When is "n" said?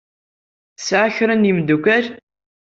1.35-1.47